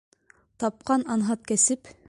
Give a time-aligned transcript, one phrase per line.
[0.63, 1.97] Тапҡан анһат кәсеп!